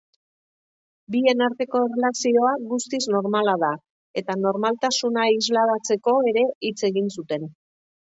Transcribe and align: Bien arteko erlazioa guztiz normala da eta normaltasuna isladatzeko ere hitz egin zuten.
Bien 1.15 1.43
arteko 1.47 1.81
erlazioa 1.89 2.55
guztiz 2.73 3.01
normala 3.17 3.55
da 3.67 3.71
eta 4.23 4.39
normaltasuna 4.49 5.29
isladatzeko 5.39 6.19
ere 6.35 6.49
hitz 6.57 6.77
egin 6.95 7.17
zuten. 7.19 7.51